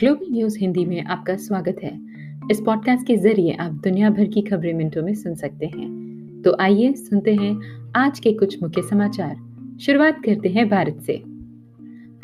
Global 0.00 0.26
news 0.32 0.58
Hindi 0.58 0.84
में 0.84 1.04
आपका 1.04 1.36
स्वागत 1.36 1.76
है। 1.82 2.00
इस 2.50 2.60
पॉडकास्ट 2.60 3.06
के 3.06 3.16
ज़रिए 3.16 3.52
आप 3.52 3.72
दुनिया 3.72 4.10
भर 4.10 4.24
की 4.24 4.40
खबरें 4.40 4.74
मिनटों 4.74 5.02
में 5.02 5.14
सुन 5.14 5.34
सकते 5.34 5.66
हैं। 5.66 5.88
तो 6.44 6.56
आइए 6.60 6.92
सुनते 6.92 7.34
हैं 7.34 7.60
आज 7.96 8.20
के 8.20 8.32
कुछ 8.32 8.62
मुख्य 8.62 8.82
समाचार। 8.82 9.36
शुरुआत 9.80 10.24
करते 10.24 10.48
हैं 10.48 10.68
भारत 10.68 11.00
से। 11.00 11.22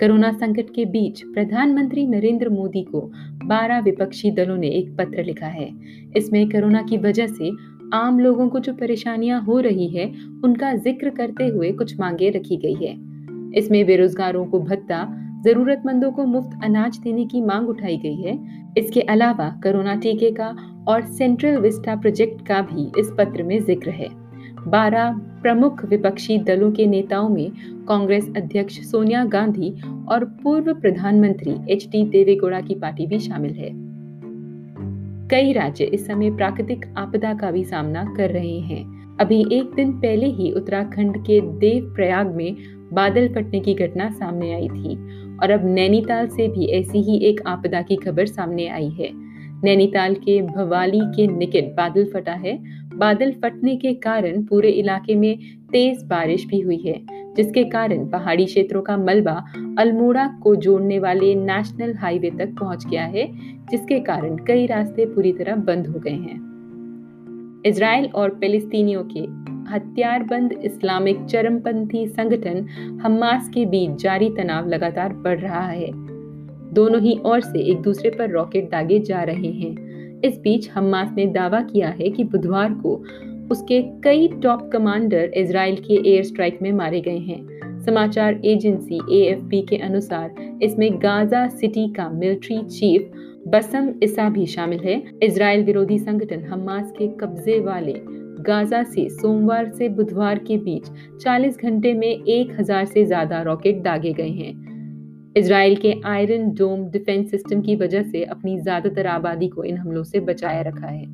कोरोना 0.01 0.33
संकट 0.33 0.67
के 0.75 0.85
बीच 0.85 1.23
प्रधानमंत्री 1.23 2.07
नरेंद्र 2.07 2.49
मोदी 2.49 2.83
को 2.83 3.13
12 3.45 3.79
विपक्षी 3.79 4.31
दलों 4.31 4.57
ने 4.57 4.69
एक 4.69 4.97
पत्र 4.97 5.25
लिखा 5.25 5.47
है। 5.47 5.71
इसमें 6.17 6.49
कोरोना 6.49 6.83
की 6.83 6.97
वजह 6.97 7.27
से 7.27 7.51
आम 7.95 8.19
लोगों 8.19 8.49
को 8.49 8.61
जो 8.61 8.73
परेशानियाँ 8.75 9.43
हो 9.43 9.61
रही 9.61 9.89
है, 9.89 10.13
उनका 10.45 10.75
ज़िक्र 10.75 11.11
करते 11.11 11.49
हुए 11.49 11.73
कुछ 11.73 12.01
मांगे 12.01 12.31
रखी 12.31 12.57
गई 12.57 12.87
है। 12.87 13.15
इसमें 13.59 13.87
बेरोजगारों 13.87 14.47
को 14.47 14.61
भत्ता 14.61 15.24
जरूरतमंदों 15.45 16.11
को 16.13 16.25
मुफ़्त 16.25 16.61
अनाज 16.65 16.99
देने 16.99 17.25
की 17.25 17.41
मांग 17.41 17.69
उठाई 17.69 17.97
गई 17.97 18.23
है। 18.23 18.39
इसके 18.79 19.01
अलावा 19.01 19.49
कोरोना 19.63 19.95
टीके 19.95 20.31
का 20.31 20.55
और 20.89 21.05
सेंट्रल 21.07 21.57
विस्टा 21.57 21.97
प्रोजेक्ट 21.97 22.47
का 22.47 22.61
भी 22.63 22.91
इस 23.01 23.13
पत्र 23.19 23.43
में 23.43 23.59
ज़िक्र 23.61 23.91
है। 23.91 24.09
बारह 24.69 25.11
प्रमुख 25.43 25.85
विपक्षी 25.85 26.39
दलों 26.39 26.71
के 26.73 26.87
नेताओं 26.87 27.29
में 27.29 27.51
कांग्रेस 27.89 28.31
अध्यक्ष 28.37 28.81
सोनिया 28.81 29.25
गांधी 29.25 29.71
और 30.09 30.25
पूर्व 30.43 30.73
प्रधानमंत्री 30.75 31.57
एच 31.73 31.87
डी 31.87 32.05
देवेगौड़ा 32.11 32.61
की 32.61 32.75
पार्टी 32.75 33.07
भी 33.07 33.19
शामिल 33.19 33.55
है। 33.55 33.71
कई 35.31 35.53
राज्य 35.53 35.85
इस 35.85 36.07
समय 36.07 36.31
प्राकृतिक 36.31 36.87
आपदा 36.97 37.35
का 37.35 37.51
भी 37.51 37.65
सामना 37.65 38.05
कर 38.17 38.31
रहे 38.31 38.59
हैं। 38.61 38.83
अभी 39.21 39.45
एक 39.53 39.75
दिन 39.75 39.93
पहले 39.93 40.27
ही 40.27 40.51
उत्तराखंड 40.53 41.17
के 41.27 41.41
देव 41.59 41.93
प्रयाग 41.95 42.35
में 42.35 42.57
बादल 42.95 43.29
फटने 43.29 43.61
की 43.61 43.75
घटना 43.75 44.09
सामने 44.11 44.53
आई 44.55 44.69
थी, 44.69 44.97
और 45.37 45.51
अब 45.51 45.65
नैनीताल 45.65 46.29
से 46.29 46.49
भी 46.49 46.67
ऐसी 46.73 47.03
ही 47.03 47.17
एक 47.19 47.41
आपदा 47.47 47.83
की 47.83 47.97
खबर 47.97 48.27
सामने 48.27 48.69
आई 48.69 48.89
है। 48.91 49.11
नैनीताल 49.65 50.15
के 50.15 50.41
भवाली 50.43 51.01
के 51.17 51.27
निकट 51.27 51.75
बादल 51.77 52.05
फटा 52.05 52.33
है। 52.33 52.57
बादल 52.97 53.33
फटने 53.33 53.77
के 53.77 53.93
कारण 53.95 54.43
पूरे 54.43 54.71
इलाके 54.71 55.15
में 55.15 55.39
तेज 55.73 56.03
बारिश 56.05 56.45
भी 56.47 56.61
हुई 56.61 56.77
है, 56.77 56.95
जिसके 57.37 57.65
कारण 57.65 58.07
पहाड़ी 58.07 58.45
क्षेत्रों 58.45 58.83
का 58.83 58.97
मलबा 58.97 59.45
अल्मोड़ा 59.79 60.27
को 60.43 60.55
जोड़ने 60.57 60.99
वाले 60.99 61.35
नेशनल 61.35 61.95
हाईवे 61.95 62.31
तक 62.31 62.55
पहुँच 62.61 62.87
गया 62.87 63.05
है, 63.05 63.27
जिसके 63.71 63.99
कारण 64.01 64.37
कई 64.37 64.67
रास्ते 64.67 65.07
पूरी 65.07 65.33
तरह 65.33 65.57
बंद 65.57 65.87
हो 65.87 66.01
गए 66.01 66.11
हैं। 66.11 67.63
इसराइल 67.67 68.07
और 68.07 68.37
फिलिस्तीनियों 68.41 69.05
के 69.07 69.21
हथियारबंद 69.71 70.53
इस्लामिक 70.53 71.25
चरमपंथी 71.25 72.07
संगठन 72.07 72.67
हमास 73.03 73.49
के 73.49 73.67
बीच 73.67 74.03
जारी 74.03 74.31
तनाव 74.31 74.69
लगातार 74.69 75.13
बढ़ 75.13 75.41
रहा 75.41 75.67
है। 75.67 75.91
दोनों 76.75 77.01
ही 77.01 77.19
ओर 77.27 77.41
से 77.41 77.61
एक 77.71 77.81
दूसरे 77.81 78.11
पर 78.11 78.31
रॉकेट 78.31 78.71
दागे 78.71 78.99
जा 78.99 79.23
रहे 79.23 79.53
हैं। 79.53 80.21
इस 80.21 80.39
बीच 80.39 80.71
हमास 80.71 81.13
ने 81.17 81.27
दावा 81.27 81.61
किया 81.61 81.89
है 81.89 82.11
कि 82.11 82.25
बुधवार 82.25 82.73
को 82.73 82.95
उसके 83.51 83.81
कई 84.05 84.29
टॉप 84.43 84.71
कमांडर 84.73 85.33
इसराइल 85.37 85.77
के 85.77 85.95
एयर 86.11 86.23
स्ट्राइक 86.25 86.59
में 86.63 86.73
मारे 86.73 87.01
गए 87.01 87.19
हैं। 87.19 87.81
समाचार 87.81 88.41
एजेंसी 88.45 89.01
एएफपी 89.13 89.61
के 89.63 89.77
अनुसार 89.77 90.59
इसमें 90.63 90.91
गाजा 90.95 91.47
सिटी 91.49 91.89
का 91.93 92.09
मिलिट्री 92.09 92.63
चीफ 92.63 93.13
बसम 93.49 93.93
इसा 94.03 94.29
भी 94.29 94.47
शामिल 94.47 94.81
है। 94.81 95.03
इसराइल 95.23 95.65
विरोधी 95.65 95.99
संगठन 95.99 96.45
हमास 96.45 96.93
के 96.99 97.09
कब्जे 97.09 97.59
वाले 97.61 97.93
गाजा 98.47 98.83
से 98.83 99.09
सोमवार 99.11 99.71
से 99.71 99.89
बुधवार 99.89 100.39
के 100.39 100.57
बीच 100.59 100.87
40 101.21 101.59
घंटे 101.59 101.93
में 101.95 102.25
1000 102.29 102.85
से 102.85 103.05
ज़्यादा 103.05 103.43
रॉकेट 103.43 103.83
दागे 103.83 104.13
गए 104.13 104.29
हैं। 104.31 105.33
इसराइल 105.37 105.77
के 105.77 105.95
आयरन 106.07 106.51
डोम 106.51 106.85
डिफेंस 106.91 107.31
सिस्टम 107.31 107.61
की 107.61 107.77
वजह 107.77 108.03
से 108.03 108.23
अपनी 108.25 108.59
ज़्यादातर 108.59 109.07
आबादी 109.07 109.49
को 109.49 109.65
इन 109.65 109.77
हमलों 109.77 110.05
से 110.05 110.21
बचाया 110.21 110.61
रखा 110.61 110.87
है। 110.87 111.05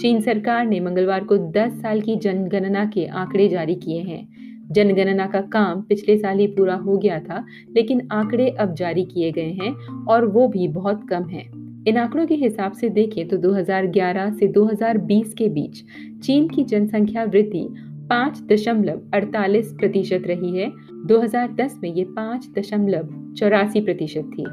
चीन 0.00 0.20
सरकार 0.20 0.66
ने 0.66 0.80
मंगलवार 0.80 1.24
को 1.24 1.36
10 1.52 1.80
साल 1.82 2.00
की 2.00 2.16
जनगणना 2.16 2.84
के 2.84 3.06
आंकड़े 3.06 3.48
जारी 3.48 3.74
किए 3.74 4.02
हैं। 4.02 4.28
जनगणना 4.72 5.26
का 5.26 5.40
काम 5.40 5.80
पिछले 5.80 6.16
साल 6.18 6.38
ही 6.38 6.46
पूरा 6.46 6.74
हो 6.74 6.96
गया 6.98 7.18
था, 7.20 7.44
लेकिन 7.76 8.08
आंकड़े 8.12 8.48
अब 8.50 8.74
जारी 8.74 9.04
किए 9.04 9.32
गए 9.32 9.50
हैं 9.52 9.72
और 10.06 10.24
वो 10.24 10.46
भी 10.48 10.68
बहुत 10.68 11.06
कम 11.10 11.28
हैं। 11.28 11.61
इन 11.88 11.96
आंकड़ों 11.98 12.26
के 12.26 12.34
हिसाब 12.34 12.72
से 12.72 12.88
देखें 12.88 13.26
तो 13.28 13.36
2011 13.36 14.32
से 14.32 14.48
2020 14.48 15.32
के 15.34 15.48
बीच 15.48 15.82
चीन 16.24 16.48
की 16.48 16.64
जनसंख्या 16.64 17.24
वृद्धि 17.24 17.66
पाँच 18.10 18.40
दशमलव 18.42 19.00
अड़तालीस 19.14 19.72
प्रतिशत 19.72 20.22
रही 20.26 20.56
है। 20.56 20.70
2010 21.06 21.72
में 21.82 21.92
ये 21.94 22.04
पाँच 22.16 22.48
दशमलव 22.58 23.08
चौरासी 23.38 23.80
प्रतिशत 23.80 24.30
थी। 24.32 24.44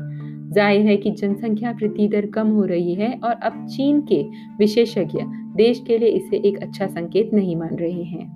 ज़ाहिर 0.54 0.86
है 0.86 0.96
कि 0.98 1.12
जनसंख्या 1.12 1.72
वृद्धि 1.72 2.08
दर 2.08 2.26
कम 2.26 2.48
हो 2.48 2.66
रही 2.66 2.96
है 2.96 3.12
और 3.24 3.34
अब 3.34 3.66
चीन 3.68 4.02
के 4.02 4.22
विशेषज्ञ 4.60 5.24
देश 5.56 5.84
के 5.88 5.98
लिए 5.98 6.10
इसे 6.10 6.38
एक 6.50 6.58
अच्छा 6.64 6.88
संकेत 6.88 7.34
नहीं 7.34 7.56
मान 7.56 7.76
रहे 7.76 8.04
हैं। 8.04 8.28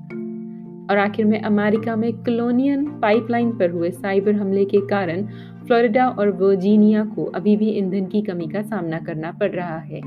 और 0.90 0.98
आखिर 0.98 1.26
में 1.26 1.40
अमेरिका 1.42 1.96
में 1.96 2.12
कलोनियन 2.24 2.86
पाइपलाइन 3.02 3.52
पर 3.52 3.70
हुए 3.70 3.92
साइबर 3.92 4.34
हमले 4.34 4.66
के 4.66 4.80
कारण 4.88 5.28
फ्लोरिडा 5.68 6.08
और 6.08 6.30
वर्जीनिया 6.30 7.06
को 7.06 7.26
अभी 7.26 7.58
भी 7.58 7.70
ईंधन 7.70 8.06
की 8.06 8.22
कमी 8.22 8.48
का 8.48 8.62
सामना 8.62 9.00
करना 9.00 9.32
पड़ 9.32 9.52
रहा 9.52 9.78
है। 9.78 10.02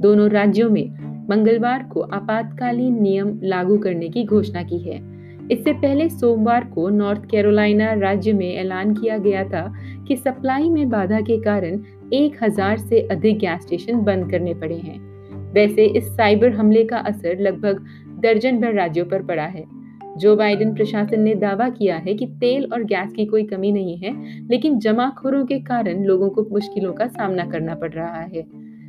दोनों 0.00 0.30
राज्यों 0.30 0.70
में 0.70 0.90
मंगलवार 1.30 1.82
को 1.82 2.00
आपातकालीन 2.00 3.02
नियम 3.02 3.40
लागू 3.42 3.78
करने 3.78 4.08
की 4.08 4.24
घोषणा 4.24 4.62
की 4.62 4.78
है। 4.78 5.00
इससे 5.52 5.72
पहले 5.72 6.08
सोमवार 6.08 6.64
को 6.64 6.88
नॉर्थ 6.88 7.30
कैरोलिना 7.30 7.92
राज्य 7.92 8.32
में 8.32 8.54
ऐलान 8.54 8.94
किया 8.94 9.18
गया 9.18 9.44
था 9.44 9.74
कि 10.08 10.16
सप्लाई 10.16 10.70
में 10.70 10.88
बाधा 10.88 11.20
के 11.20 11.40
कारण 11.40 11.80
1000 12.12 12.78
से 12.78 13.00
अधिक 13.00 13.38
गैस 13.38 13.62
स्टेशन 13.62 14.00
बंद 14.00 14.30
करने 14.30 14.54
पड़े 14.54 14.76
हैं। 14.76 14.98
वैसे 15.52 15.86
इस 15.86 16.16
साइबर 16.16 16.50
हमले 16.50 16.84
का 16.84 16.96
असर 16.96 17.38
लगभग 17.38 17.84
दर्जन 18.20 18.60
भर 18.60 18.72
राज्यों 18.72 19.06
पर 19.06 19.22
पड़ा 19.22 19.46
है। 19.46 19.64
जो 20.16 20.36
बाइडेन 20.36 20.74
प्रशासन 20.74 21.20
ने 21.20 21.34
दावा 21.34 21.68
किया 21.68 21.96
है 21.96 22.14
कि 22.14 22.26
तेल 22.26 22.70
और 22.72 22.84
गैस 22.84 23.12
की 23.12 23.26
कोई 23.26 23.44
कमी 23.44 23.72
नहीं 23.72 23.96
है, 23.96 24.40
लेकिन 24.48 24.78
जमाखोरों 24.78 25.46
के 25.46 25.58
कारण 25.58 26.04
लोगों 26.04 26.30
को 26.30 26.46
मुश्किलों 26.52 26.92
का 26.92 27.06
सामना 27.06 27.46
करना 27.46 27.74
पड़ 27.74 27.92
रहा 27.92 28.20
है। 28.20 28.42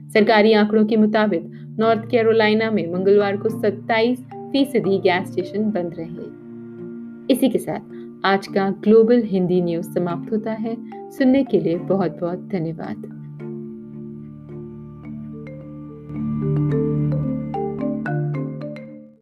सरकारी 0.10 0.54
आंकड़ों 0.54 0.86
के 0.86 0.98
मुताबिक, 0.98 1.52
नॉर्थ 1.80 2.10
कैरोलिना 2.10 2.72
में 2.72 2.94
मंगलवार 2.94 3.38
को 3.38 3.50
27 3.50 4.20
फ़ीसदी 4.34 5.00
गैस 5.00 5.32
स्टेशन 5.32 5.72
बंद 5.72 5.96
रहे। 6.00 6.48
इसी 7.34 7.50
के 7.50 7.60
साथ, 7.60 7.80
आज 8.26 8.48
का 8.48 8.70
ग्लोबल 8.70 9.24
हिंदी 9.24 9.62
न्यूज़ 9.62 9.92
समाप्त 9.92 10.32
होता 10.32 10.52
है। 10.52 10.78
सुनने 11.12 11.44
के 11.44 11.60
लिए 11.60 11.76
बहुत 11.76 12.20
बहुत 12.22 12.40
धन्यवाद। 12.40 13.17